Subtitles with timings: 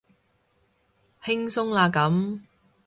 [1.21, 2.39] 輕鬆啦咁